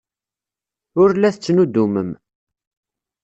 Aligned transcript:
Ur 1.01 1.09
la 1.15 1.29
tettnuddumem. 1.33 2.09